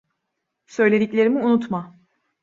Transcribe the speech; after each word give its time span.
Söylediklerimi 0.67 1.39
unutma. 1.43 1.99